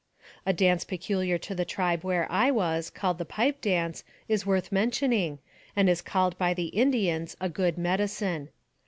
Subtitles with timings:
[0.47, 4.71] A dance peculiar to the tribe where I was, called the pipe dance, is worth
[4.71, 5.37] mentioning,
[5.75, 8.49] and is called by the Indians a good medicine.